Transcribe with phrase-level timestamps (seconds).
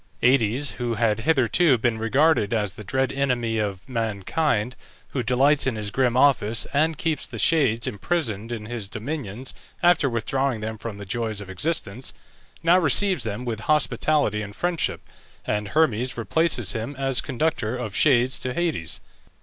[0.23, 4.75] Aïdes, who had hitherto been regarded as the dread enemy of mankind,
[5.13, 9.53] who delights in his grim office, and keeps the shades imprisoned in his dominions
[9.83, 12.13] after withdrawing them from the joys of existence,
[12.63, 15.01] now receives them with hospitality and friendship,
[15.45, 19.01] and Hermes replaces him as conductor of shades to Hades.